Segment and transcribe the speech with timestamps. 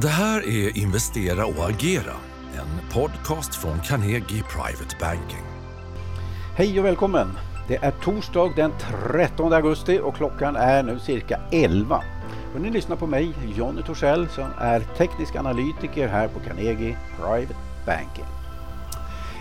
[0.00, 2.12] Det här är Investera och agera,
[2.54, 5.44] en podcast från Carnegie Private Banking.
[6.56, 7.28] Hej och välkommen!
[7.68, 8.72] Det är torsdag den
[9.12, 12.02] 13 augusti och klockan är nu cirka 11.
[12.54, 17.54] Och ni lyssnar på mig, Jonny Torssell, som är teknisk analytiker här på Carnegie Private
[17.86, 18.24] Banking.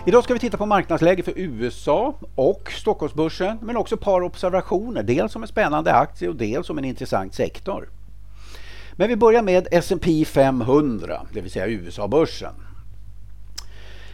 [0.06, 5.04] Idag ska vi titta på marknadsläget för USA och Stockholmsbörsen, men också ett par observationer,
[5.04, 7.90] dels som en spännande aktie och dels som en intressant sektor.
[8.96, 12.54] Men vi börjar med S&P 500, det vill säga USA-börsen.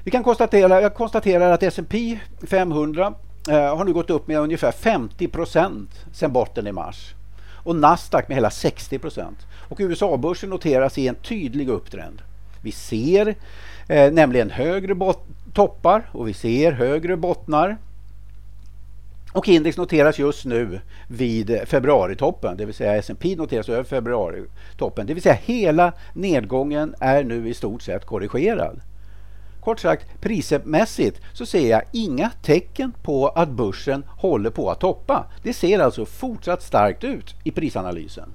[0.03, 3.13] Vi kan konstatera, jag konstaterar att S&P 500
[3.49, 7.13] eh, har nu gått upp med ungefär 50 procent sedan botten i mars
[7.63, 9.37] och Nasdaq med hela 60 procent.
[9.69, 12.21] Och USA-börsen noteras i en tydlig upptrend.
[12.61, 13.35] Vi ser
[13.87, 15.13] eh, nämligen högre
[15.53, 17.77] toppar och vi ser högre bottnar
[19.33, 25.07] och index noteras just nu vid februaritoppen, det vill säga S&P noteras över februaritoppen.
[25.07, 28.81] Det vill säga hela nedgången är nu i stort sett korrigerad.
[29.61, 35.25] Kort sagt, prismässigt så ser jag inga tecken på att börsen håller på att toppa.
[35.43, 38.29] Det ser alltså fortsatt starkt ut i prisanalysen.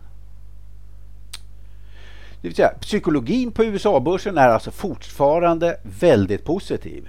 [2.42, 7.08] Det vill säga, psykologin på USA-börsen är alltså fortfarande väldigt positiv.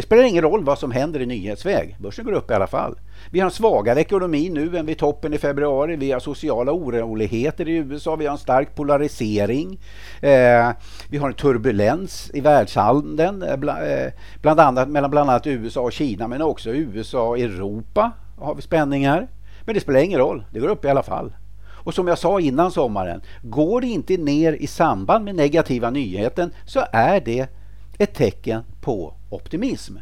[0.00, 1.96] Det spelar ingen roll vad som händer i nyhetsväg.
[1.98, 2.98] Börsen går upp i alla fall.
[3.30, 5.96] Vi har en svagare ekonomi nu än vid toppen i februari.
[5.96, 8.16] Vi har sociala oroligheter i USA.
[8.16, 9.80] Vi har en stark polarisering.
[10.20, 10.70] Eh,
[11.08, 15.80] vi har en turbulens i världshandeln, eh, bland, eh, bland annat, mellan bland annat USA
[15.80, 19.28] och Kina, men också USA och Europa har vi spänningar.
[19.64, 20.44] Men det spelar ingen roll.
[20.50, 21.32] Det går upp i alla fall.
[21.84, 26.52] Och som jag sa innan sommaren, går det inte ner i samband med negativa nyheten
[26.66, 27.48] så är det
[28.00, 29.96] ett tecken på optimism.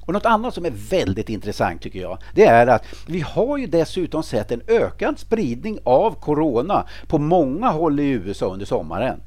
[0.00, 3.66] Och något annat som är väldigt intressant tycker jag, det är att vi har ju
[3.66, 9.20] dessutom sett en ökad spridning av corona på många håll i USA under sommaren.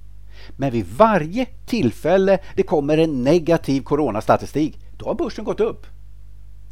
[0.58, 5.86] Men vid varje tillfälle det kommer en negativ coronastatistik, då har börsen gått upp.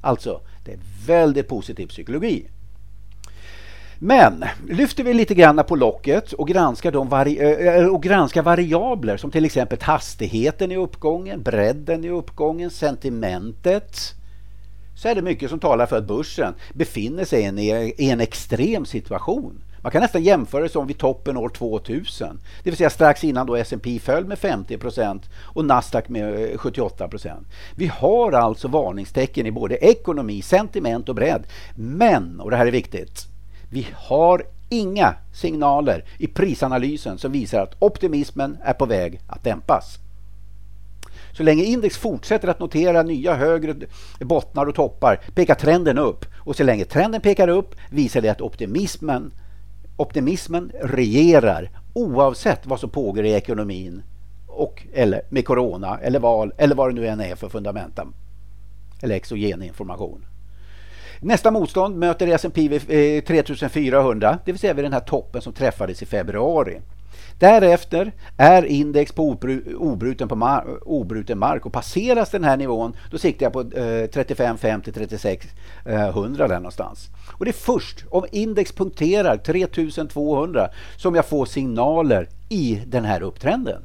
[0.02, 2.47] Alltså, det är väldigt positiv psykologi.
[4.06, 9.31] Men lyfter vi lite grann på locket och granskar, de vari och granskar variabler som
[9.31, 14.16] till exempel hastigheten i uppgången, bredden i uppgången, sentimentet
[14.96, 17.44] så är det mycket som talar för att börsen befinner sig
[17.97, 19.62] i en extrem situation.
[19.81, 23.47] Man kan nästan jämföra det som vid toppen år 2000, det vill säga strax innan
[23.47, 27.31] då S&P föll med 50% och Nasdaq med eh, 78%
[27.75, 31.44] Vi har alltså varningstecken i både ekonomi, sentiment och bredd.
[31.75, 33.28] Men, och det här är viktigt,
[33.73, 40.00] vi har inga signaler i prisanalysen som visar att optimismen är på väg att dämpas.
[41.38, 43.75] Så länge index fortsätter att notera nya högre
[44.19, 46.25] bottnar och toppar pekar trenden upp.
[46.35, 49.31] Och så länge trenden pekar upp visar det att optimismen,
[49.97, 54.03] optimismen regerar oavsett vad som pågår i ekonomin
[54.47, 58.07] och, eller med corona eller val eller vad det nu än är för fundamenta
[59.01, 60.25] eller exogen information.
[61.23, 62.81] Nästa motstånd möter S&P vid
[63.17, 66.81] eh, 3400, det vill säga vid den här toppen som träffades i februari.
[67.39, 69.38] Därefter är index på
[69.78, 74.06] obruten, på mar obruten mark och passeras den här nivån då siktar jag på eh,
[74.06, 75.47] 35, 50, 36,
[75.85, 77.09] eh, 100 där någonstans.
[77.31, 83.22] Och det är först om index punkterar 3200 som jag får signaler i den här
[83.22, 83.81] upptrenden.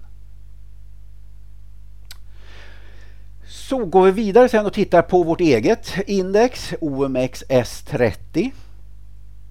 [3.69, 8.51] Så går vi vidare sen och tittar på vårt eget index, OMXS30 Det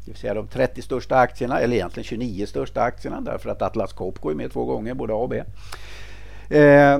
[0.05, 4.29] vill säga de 30 största aktierna, eller egentligen 29 största aktierna därför att Atlas Copco
[4.29, 5.43] är med två gånger, både A och B.
[6.57, 6.99] Eh,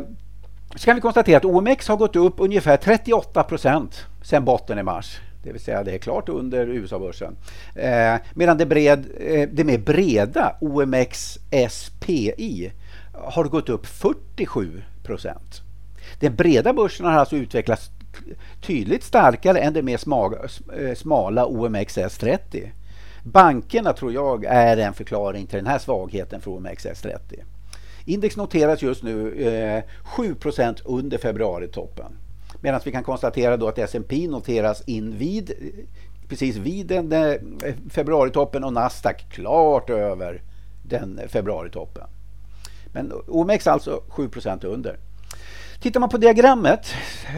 [0.76, 4.84] så kan vi konstatera att OMX har gått upp ungefär 38 procent sedan botten i
[4.84, 5.20] mars.
[5.44, 7.38] Det vill säga det är klart under USA-börsen.
[7.76, 11.40] Eh, medan det, bred, eh, det mer breda OMX
[11.70, 12.72] SPI
[13.14, 15.62] har gått upp 47 procent.
[16.20, 17.92] Den breda börsen har alltså utvecklats
[18.62, 20.00] tydligt starkare än det mer
[20.80, 22.72] eh, smala OMXS30.
[23.24, 27.20] Bankerna tror jag är en förklaring till den här svagheten för OMXS30.
[28.06, 29.84] Index noteras just nu eh,
[30.18, 32.12] 7% under februaritoppen.
[32.62, 35.52] Medan vi kan konstatera då att S&P noteras invid
[36.28, 37.36] precis vid den eh,
[37.90, 40.42] februaritoppen och Nasdaq klart över
[40.84, 42.08] den februaritoppen.
[42.94, 44.98] Men OMX alltså 7% under.
[45.80, 46.94] Tittar man på diagrammet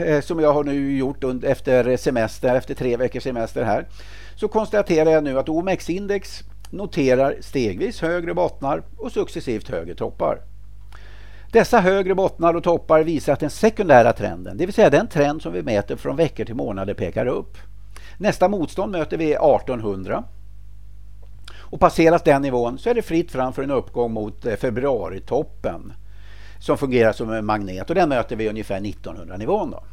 [0.06, 3.88] eh, som jag har nu gjort efter semester, efter tre veckors semester här,
[4.36, 10.42] så konstaterar jag nu att OMX-index noterar stegvis högre bottnar och successivt högre toppar.
[11.52, 15.42] Dessa högre bottnar och toppar visar att den sekundära trenden, det vill säga den trend
[15.42, 17.58] som vi mäter från veckor till månader, pekar upp.
[18.18, 20.24] Nästa motstånd möter vi 1800
[21.60, 25.94] Och passeras den nivån så är det fritt fram för en uppgång mot eh, februaritoppen
[26.60, 29.72] som fungerar som en magnet och den möter vi ungefär 1900-nivån.
[29.72, 29.84] Då.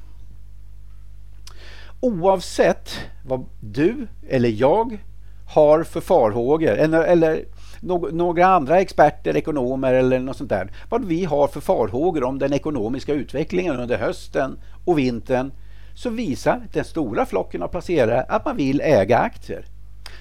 [2.00, 2.90] Oavsett
[3.24, 4.98] vad du eller jag
[5.46, 7.44] har för farhågor eller, eller
[8.12, 12.52] några andra experter, ekonomer eller något sånt där, vad vi har för farhågor om den
[12.52, 15.52] ekonomiska utvecklingen under hösten och vintern
[15.94, 19.64] så visar den stora flocken av placerare att man vill äga aktier.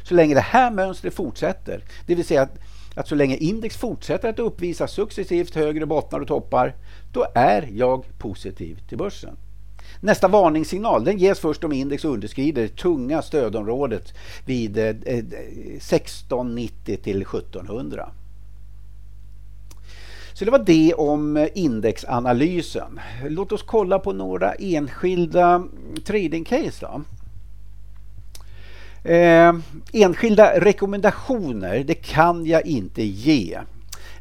[0.03, 2.57] Så länge det här mönstret fortsätter, det vill säga att,
[2.95, 6.75] att så länge index fortsätter att uppvisa successivt högre bottnar och toppar,
[7.11, 9.37] då är jag positiv till börsen.
[9.99, 14.13] Nästa varningssignal den ges först om index underskrider det tunga stödområdet
[14.45, 18.09] vid eh, eh, 1690 till 1700.
[20.33, 22.99] Så det var det om eh, indexanalysen.
[23.27, 25.63] Låt oss kolla på några enskilda
[26.05, 26.85] tradingcase.
[26.85, 27.01] Då.
[29.05, 29.53] Eh,
[29.93, 33.59] enskilda rekommendationer, det kan jag inte ge.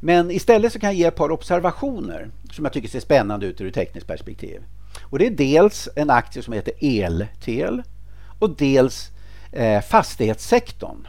[0.00, 3.60] Men istället så kan jag ge ett par observationer som jag tycker ser spännande ut
[3.60, 4.62] ur ett tekniskt perspektiv.
[5.02, 7.82] Och det är dels en aktie som heter Eltel
[8.38, 9.10] och dels
[9.52, 11.08] eh, fastighetssektorn.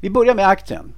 [0.00, 0.92] Vi börjar med aktien.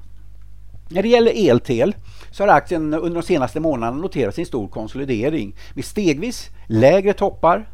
[0.89, 1.95] När det gäller Eltel
[2.31, 7.69] så har aktien under de senaste månaderna noterat sin stor konsolidering med stegvis lägre toppar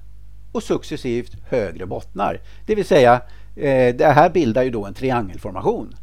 [0.52, 2.40] och successivt högre bottnar.
[2.66, 3.20] Det vill säga,
[3.56, 5.94] eh, det här bildar ju då en triangelformation.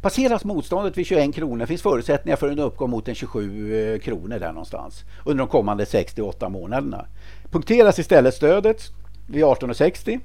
[0.00, 4.38] Passeras motståndet vid 21 kronor finns förutsättningar för en uppgång mot en 27 eh, kronor
[4.38, 7.06] där någonstans under de kommande 68 månaderna.
[7.50, 8.82] Punkteras istället stödet
[9.26, 10.20] vid 18,60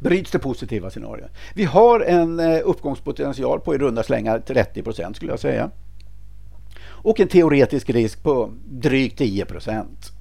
[0.00, 1.30] bryts det positiva scenariot.
[1.54, 5.70] Vi har en eh, uppgångspotential på i runda slängar 30 procent skulle jag säga.
[6.86, 10.12] Och en teoretisk risk på drygt 10 procent.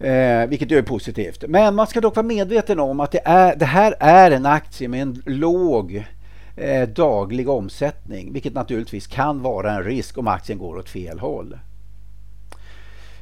[0.00, 1.44] Eh, vilket är positivt.
[1.48, 4.88] Men man ska dock vara medveten om att det, är, det här är en aktie
[4.88, 6.04] med en låg
[6.56, 11.58] eh, daglig omsättning, vilket naturligtvis kan vara en risk om aktien går åt fel håll.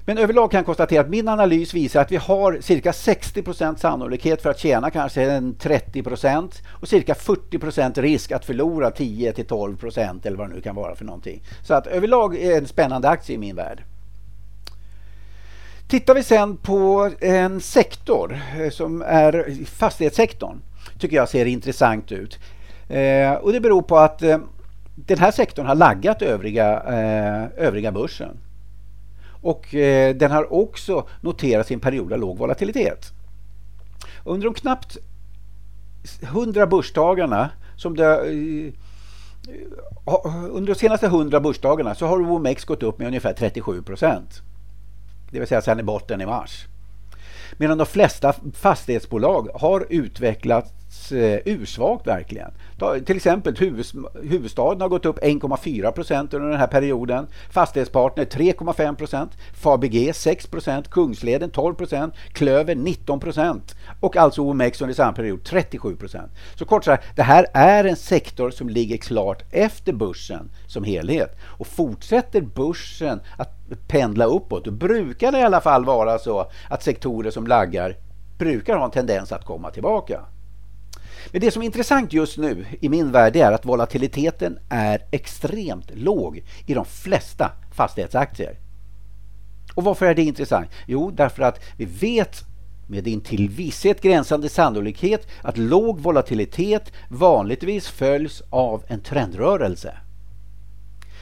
[0.04, 4.42] Men överlag kan jag konstatera att min analys visar att vi har cirka 60% sannolikhet
[4.42, 10.26] för att tjäna kanske en 30% och cirka 40% risk att förlora 10 till 12%
[10.26, 11.42] eller vad det nu kan vara för någonting.
[11.62, 13.82] Så att överlag är det en spännande aktie i min värld.
[15.88, 20.60] Tittar vi sen på en sektor eh, som är fastighetssektorn
[20.98, 22.38] tycker jag ser intressant ut.
[22.88, 24.38] Eh, och det beror på att eh,
[24.94, 28.36] den här sektorn har laggat övriga, eh, övriga börsen.
[29.42, 33.12] Och eh, den har också noterat sin period av låg volatilitet.
[34.24, 34.96] Under de knappt
[36.22, 38.72] 100 börsdagarna som det eh,
[40.50, 44.42] under de senaste 100 börsdagarna så har OMX gått upp med ungefär 37 procent.
[45.30, 46.66] Det vill säga sedan i botten i mars.
[47.56, 50.72] Medan de flesta fastighetsbolag har utvecklats
[51.12, 52.50] Eh, ursvagt verkligen.
[53.06, 53.56] Till exempel
[54.22, 57.26] huvudstaden har gått upp 1,4 procent under den här perioden.
[57.50, 59.32] Fastighetspartner 3,5 procent.
[59.54, 60.90] Fabg 6 procent.
[60.90, 62.14] Kungsleden 12 procent.
[62.32, 63.76] Klöver 19 procent.
[64.00, 66.32] Och alltså OMX under samma period 37 procent.
[66.54, 71.36] Så kort sagt, det här är en sektor som ligger klart efter börsen som helhet.
[71.42, 73.54] Och fortsätter börsen att
[73.88, 77.96] pendla uppåt, då brukar det i alla fall vara så att sektorer som laggar
[78.38, 80.20] brukar ha en tendens att komma tillbaka.
[81.30, 85.90] Men det som är intressant just nu i min värld är att volatiliteten är extremt
[85.94, 88.58] låg i de flesta fastighetsaktier.
[89.74, 90.70] Och varför är det intressant?
[90.86, 92.44] Jo, därför att vi vet
[92.86, 99.96] med in till visshet gränsande sannolikhet att låg volatilitet vanligtvis följs av en trendrörelse.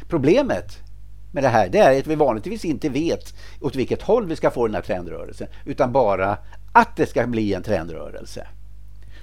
[0.08, 0.78] Problemet
[1.32, 4.50] med det här det är att vi vanligtvis inte vet åt vilket håll vi ska
[4.50, 6.38] få den här trendrörelsen utan bara
[6.72, 8.46] att det ska bli en trendrörelse.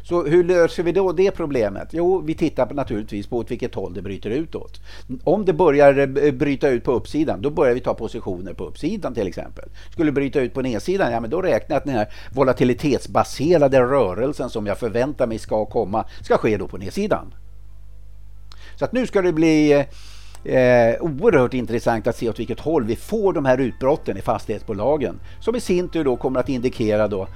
[0.03, 1.87] Så hur löser vi då det problemet?
[1.91, 4.81] Jo, vi tittar på, naturligtvis på åt vilket håll det bryter utåt.
[5.23, 9.13] Om det börjar eh, bryta ut på uppsidan, då börjar vi ta positioner på uppsidan
[9.13, 9.69] till exempel.
[9.91, 13.81] Skulle det bryta ut på nedsidan, ja men då räknar jag att den här volatilitetsbaserade
[13.81, 17.33] rörelsen som jag förväntar mig ska komma, ska ske då på nedsidan.
[18.75, 19.85] Så att nu ska det bli eh,
[20.55, 25.19] eh oerhört intressant att se åt vilket håll vi får de här utbrotten i fastighetsbolagen
[25.39, 27.27] som i sin tur då kommer att indikera då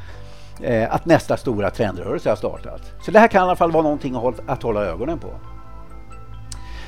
[0.62, 2.82] eh, att nästa stora trendrörelse har startat.
[3.02, 4.16] Så det här kan i alla fall vara någonting
[4.48, 5.34] att hålla ögonen på.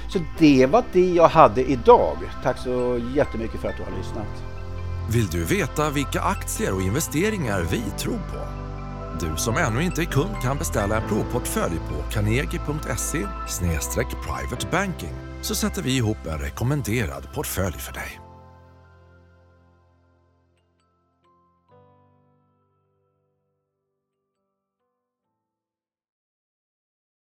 [0.09, 2.17] Så det var det jag hade idag.
[2.43, 4.43] Tack så jättemycket för att du har lyssnat.
[5.11, 8.59] Vill du veta vilka aktier och investeringar vi tror på?
[9.19, 13.27] Du som ännu inte är kund kan beställa en provportfölj på carnegie.se
[14.25, 18.28] privatebanking så sätter vi ihop en rekommenderad portfölj för dig.